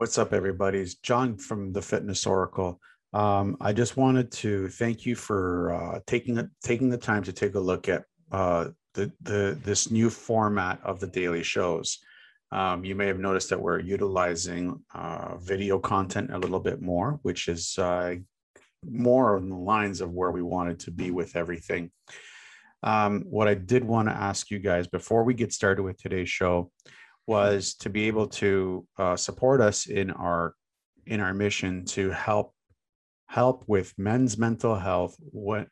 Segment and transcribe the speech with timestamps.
[0.00, 0.78] What's up, everybody?
[0.78, 2.80] It's John from the Fitness Oracle.
[3.12, 7.54] Um, I just wanted to thank you for uh, taking taking the time to take
[7.54, 11.98] a look at uh, the the this new format of the daily shows.
[12.50, 17.20] Um, you may have noticed that we're utilizing uh, video content a little bit more,
[17.20, 18.14] which is uh,
[18.90, 21.90] more on the lines of where we wanted to be with everything.
[22.82, 26.30] Um, what I did want to ask you guys before we get started with today's
[26.30, 26.70] show
[27.30, 30.52] was to be able to uh, support us in our
[31.06, 32.52] in our mission to help
[33.28, 35.14] help with men's mental health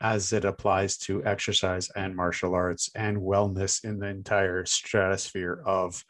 [0.00, 6.04] as it applies to exercise and martial arts and wellness in the entire stratosphere of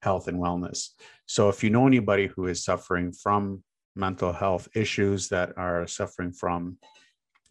[0.00, 0.90] health and wellness.
[1.26, 3.64] So if you know anybody who is suffering from
[3.96, 6.78] mental health issues that are suffering from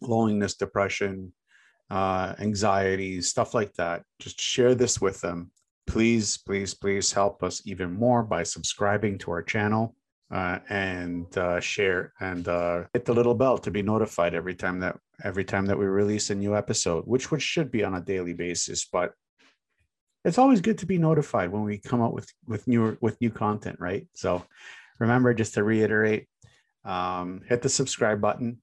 [0.00, 1.34] loneliness, depression,
[1.90, 5.50] uh, anxiety, stuff like that, just share this with them
[5.88, 9.96] please, please, please help us even more by subscribing to our channel
[10.30, 14.78] uh, and uh, share and uh, hit the little bell to be notified every time
[14.80, 18.00] that every time that we release a new episode, which which should be on a
[18.00, 18.84] daily basis.
[18.84, 19.12] But
[20.24, 23.30] it's always good to be notified when we come out with with new with new
[23.30, 24.06] content, right?
[24.14, 24.44] So
[25.00, 26.28] remember, just to reiterate,
[26.84, 28.60] um, hit the subscribe button,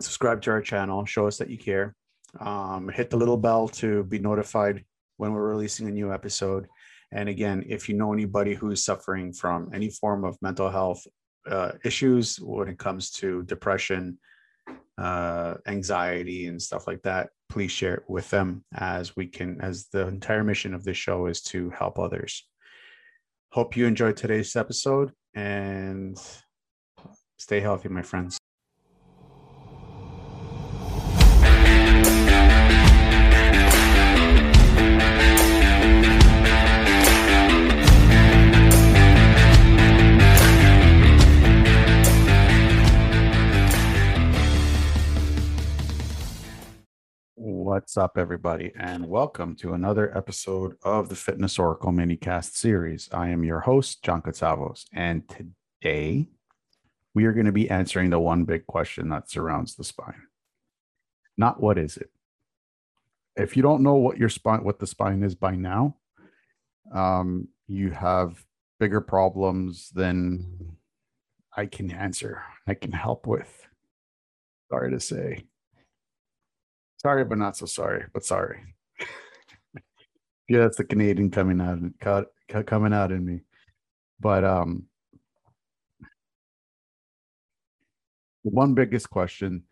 [0.00, 1.94] subscribe to our channel, show us that you care.
[2.40, 4.84] Um, hit the little bell to be notified
[5.16, 6.66] when we're releasing a new episode.
[7.12, 11.06] And again, if you know anybody who's suffering from any form of mental health
[11.48, 14.18] uh, issues when it comes to depression,
[14.98, 19.86] uh, anxiety, and stuff like that, please share it with them as we can, as
[19.92, 22.44] the entire mission of this show is to help others.
[23.52, 26.18] Hope you enjoyed today's episode and
[27.38, 28.38] stay healthy, my friends.
[47.96, 53.08] What's up, everybody, and welcome to another episode of the Fitness Oracle Minicast series.
[53.10, 56.28] I am your host, John Katsavos, and today
[57.14, 60.24] we are going to be answering the one big question that surrounds the spine.
[61.38, 62.10] Not what is it?
[63.34, 65.96] If you don't know what your spine, what the spine is by now,
[66.94, 68.44] um, you have
[68.78, 70.76] bigger problems than
[71.56, 72.42] I can answer.
[72.66, 73.66] I can help with.
[74.68, 75.46] Sorry to say.
[77.06, 78.58] Sorry, but not so sorry, but sorry.
[80.48, 82.26] yeah, that's the Canadian coming out
[82.66, 83.42] coming out in me.
[84.18, 84.86] But um
[88.42, 89.62] one biggest question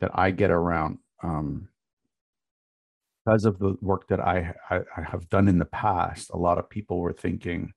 [0.00, 1.68] that I get around um
[3.22, 6.56] because of the work that I, I, I have done in the past, a lot
[6.56, 7.74] of people were thinking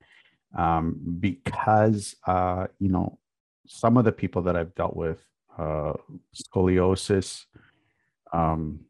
[0.58, 3.20] um, because uh, you know
[3.68, 5.20] some of the people that I've dealt with
[5.58, 5.96] uh,
[6.34, 7.44] scoliosis,
[8.32, 8.86] um,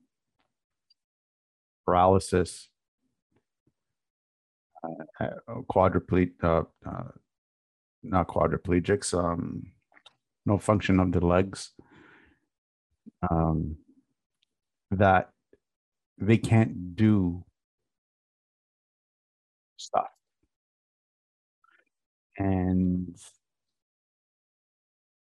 [1.85, 2.69] paralysis,
[4.83, 7.03] uh, uh quadriplegic, uh, uh,
[8.03, 9.71] not quadriplegics, um,
[10.45, 11.71] no function of the legs,
[13.29, 13.77] um,
[14.89, 15.29] that
[16.17, 17.43] they can't do
[19.77, 20.07] stuff.
[22.37, 23.15] And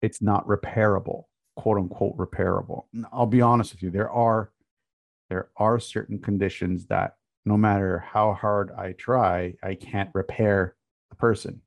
[0.02, 1.24] it's not repairable,
[1.56, 2.84] quote unquote, repairable.
[3.12, 4.50] I'll be honest with you, there are
[5.30, 7.14] there are certain conditions that
[7.46, 10.74] no matter how hard I try, I can't repair
[11.10, 11.62] a person.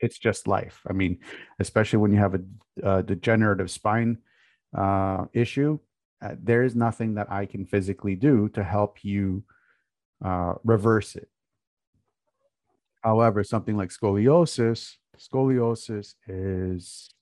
[0.00, 0.80] It's just life.
[0.88, 1.18] I mean,
[1.58, 2.42] especially when you have a,
[2.82, 4.18] a degenerative spine
[4.76, 5.78] uh, issue,
[6.22, 9.44] uh, there is nothing that I can physically do to help you
[10.24, 11.28] uh, reverse it.
[13.02, 17.12] However, something like scoliosis, scoliosis is,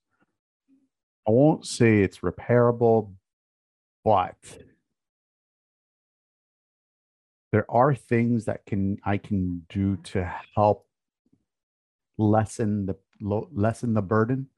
[1.26, 3.14] I won't say it's repairable,
[4.05, 4.37] but
[7.53, 10.87] there are things that can I can do to help
[12.19, 14.48] lessen the lessen the burden,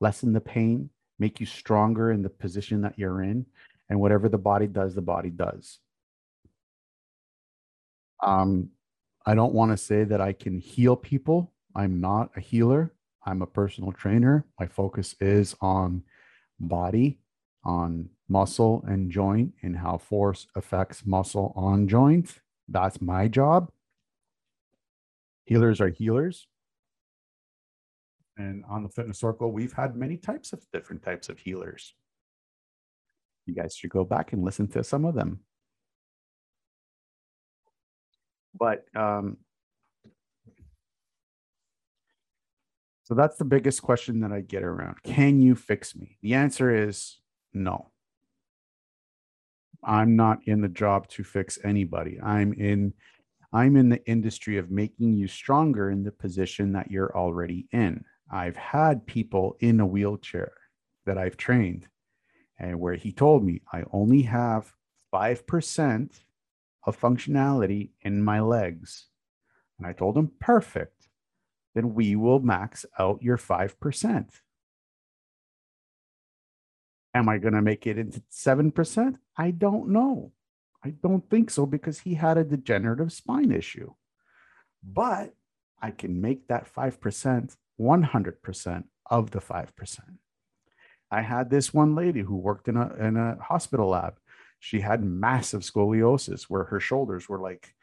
[0.00, 3.46] lessen the pain, make you stronger in the position that you're in,
[3.88, 5.78] and whatever the body does, the body does.
[8.22, 8.70] Um,
[9.26, 11.52] I don't want to say that I can heal people.
[11.74, 12.92] I'm not a healer.
[13.24, 14.44] I'm a personal trainer.
[14.58, 16.02] My focus is on
[16.58, 17.18] body,
[17.64, 22.34] on muscle and joint and how force affects muscle on joint.
[22.68, 23.70] That's my job.
[25.44, 26.46] Healers are healers.
[28.36, 31.94] And on the Fitness Oracle, we've had many types of different types of healers.
[33.46, 35.40] You guys should go back and listen to some of them.
[38.54, 39.38] But um,
[43.10, 45.02] So that's the biggest question that I get around.
[45.02, 46.16] Can you fix me?
[46.22, 47.19] The answer is
[47.52, 47.90] no.
[49.82, 52.18] I'm not in the job to fix anybody.
[52.22, 52.94] I'm in
[53.52, 58.04] I'm in the industry of making you stronger in the position that you're already in.
[58.30, 60.52] I've had people in a wheelchair
[61.04, 61.88] that I've trained
[62.60, 64.72] and where he told me I only have
[65.12, 66.20] 5%
[66.84, 69.06] of functionality in my legs.
[69.78, 71.08] And I told him, perfect.
[71.74, 74.26] Then we will max out your 5%.
[77.14, 79.16] Am I going to make it into 7%?
[79.36, 80.32] I don't know.
[80.84, 83.92] I don't think so because he had a degenerative spine issue.
[84.82, 85.34] But
[85.82, 90.00] I can make that 5% 100% of the 5%.
[91.10, 94.14] I had this one lady who worked in a, in a hospital lab.
[94.60, 97.74] She had massive scoliosis where her shoulders were like,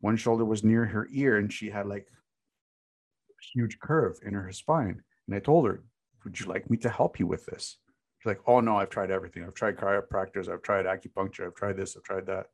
[0.00, 4.50] one shoulder was near her ear and she had like a huge curve in her
[4.50, 5.02] spine.
[5.26, 5.84] And I told her,
[6.24, 7.78] Would you like me to help you with this?
[8.24, 9.44] Like, Oh no, I've tried everything.
[9.44, 12.46] I've tried chiropractors, I've tried acupuncture, I've tried this, I've tried that.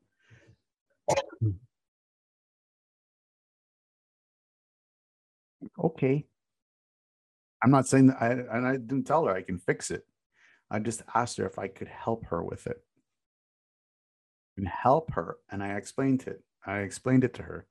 [5.83, 6.25] okay.
[7.61, 10.05] I'm not saying that I and I didn't tell her I can fix it.
[10.71, 12.77] I just asked her if I could help her with it.
[14.57, 15.37] And help her.
[15.51, 16.43] And I explained it.
[16.65, 17.65] I explained it to her.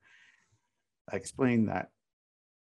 [1.11, 1.91] I explained that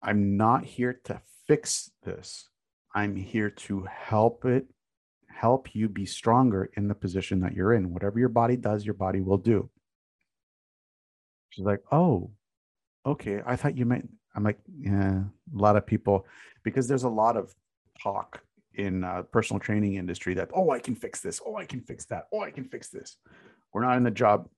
[0.03, 2.49] I'm not here to fix this.
[2.95, 4.67] I'm here to help it,
[5.35, 7.93] help you be stronger in the position that you're in.
[7.93, 9.69] Whatever your body does, your body will do.
[11.51, 12.31] She's like, oh,
[13.05, 13.43] okay.
[13.47, 16.27] I thought you meant, I'm like, yeah, a lot of people,
[16.63, 17.55] because there's a lot of
[18.01, 18.43] talk
[18.75, 21.41] in uh, personal training industry that, oh, I can fix this.
[21.45, 22.25] Oh, I can fix that.
[22.33, 23.17] Oh, I can fix this.
[23.73, 24.49] We're not in the job.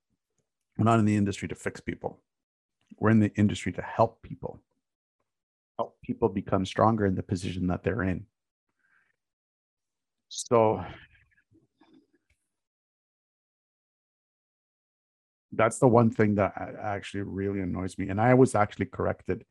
[0.76, 2.20] We're not in the industry to fix people.
[2.98, 4.60] We're in the industry to help people
[5.78, 8.26] help people become stronger in the position that they're in.
[10.34, 10.84] So
[15.52, 16.52] that's the one thing that
[16.82, 18.08] actually really annoys me.
[18.08, 19.44] And I was actually corrected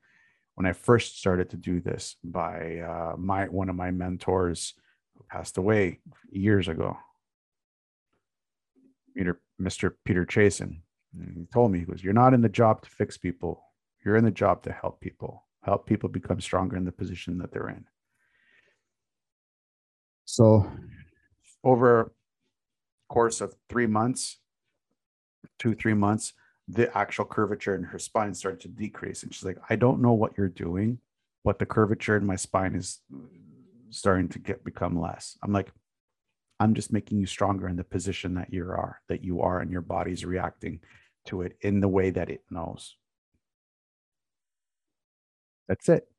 [0.56, 4.74] when I first started to do this by uh, my one of my mentors
[5.16, 6.00] who passed away
[6.32, 6.98] years ago.
[9.16, 9.94] Peter, Mr.
[10.04, 10.82] Peter Chasen.
[11.36, 13.64] he told me, he goes, You're not in the job to fix people.
[14.04, 17.52] You're in the job to help people help people become stronger in the position that
[17.52, 17.86] they're in.
[20.26, 20.72] So,
[21.64, 22.14] over
[23.10, 24.40] course of three months,
[25.60, 26.34] two three months,
[26.68, 30.14] the actual curvature in her spine started to decrease, and she's like, "I don't know
[30.14, 31.00] what you're doing,
[31.44, 33.02] but the curvature in my spine is
[33.90, 35.72] starting to get become less." I'm like,
[36.60, 39.72] "I'm just making you stronger in the position that you are, that you are, and
[39.72, 40.80] your body's reacting
[41.26, 42.98] to it in the way that it knows."
[45.68, 46.10] That's it.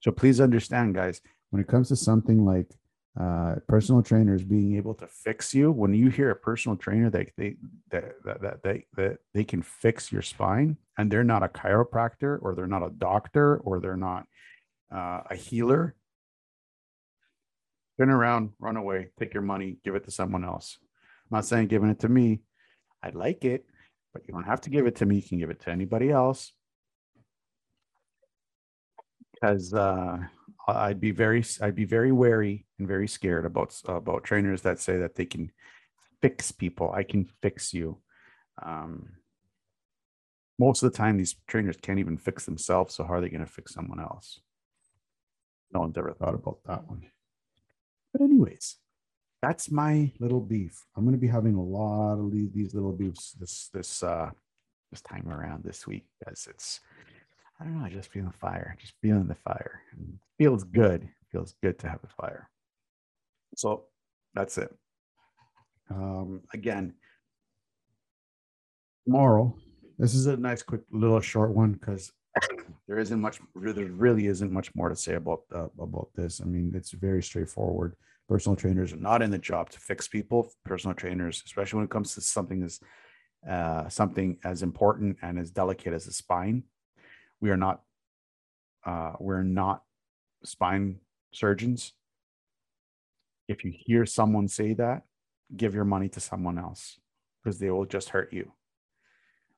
[0.00, 1.20] So please understand, guys,
[1.50, 2.76] when it comes to something like
[3.18, 7.30] uh, personal trainers being able to fix you, when you hear a personal trainer that
[7.36, 7.56] they
[7.90, 12.38] that, that, that they that they can fix your spine, and they're not a chiropractor
[12.42, 14.26] or they're not a doctor or they're not
[14.94, 15.94] uh, a healer,
[17.98, 20.78] turn around, run away, take your money, give it to someone else.
[21.30, 22.40] I'm not saying giving it to me.
[23.02, 23.64] I'd like it,
[24.12, 25.16] but you don't have to give it to me.
[25.16, 26.52] You can give it to anybody else
[29.32, 30.18] because uh,
[30.66, 34.98] I'd be very I'd be very wary and very scared about about trainers that say
[34.98, 35.52] that they can
[36.20, 36.90] fix people.
[36.92, 37.98] I can fix you.
[38.62, 39.10] Um,
[40.58, 42.94] most of the time, these trainers can't even fix themselves.
[42.94, 44.40] So how are they going to fix someone else?
[45.72, 47.04] No one's ever thought about that one.
[48.12, 48.76] But anyways,
[49.42, 50.84] that's my little beef.
[50.96, 54.30] I'm going to be having a lot of these little beefs this this uh
[54.90, 56.80] this time around this week as it's
[57.58, 57.86] I don't know.
[57.86, 59.80] I just feeling the fire, just feeling the fire.
[60.38, 61.08] Feels good.
[61.32, 62.50] Feels good to have a fire.
[63.56, 63.84] So
[64.34, 64.74] that's it.
[65.90, 66.94] Um, again,
[69.06, 69.56] tomorrow.
[69.98, 72.12] This is a nice, quick, little short one because
[72.86, 73.40] there isn't much.
[73.54, 76.42] There really isn't much more to say about uh, about this.
[76.42, 77.96] I mean, it's very straightforward.
[78.28, 80.52] Personal trainers are not in the job to fix people.
[80.64, 82.80] Personal trainers, especially when it comes to something as
[83.48, 86.64] uh, something as important and as delicate as a spine,
[87.40, 87.82] we are not
[88.84, 89.82] uh, we're not
[90.44, 91.00] spine
[91.32, 91.92] surgeons.
[93.48, 95.02] If you hear someone say that,
[95.56, 96.98] give your money to someone else
[97.42, 98.52] because they will just hurt you.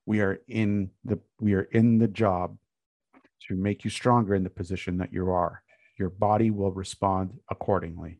[0.05, 2.57] We are in the we are in the job
[3.47, 5.61] to make you stronger in the position that you are.
[5.97, 8.19] Your body will respond accordingly.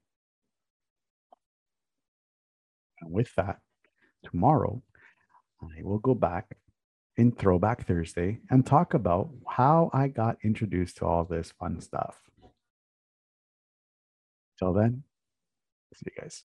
[3.02, 3.60] And with that,
[4.24, 4.82] tomorrow
[5.62, 6.58] I will go back
[7.20, 12.16] in Throwback Thursday and talk about how I got introduced to all this fun stuff.
[14.58, 15.04] Till then,
[15.94, 16.44] see you guys.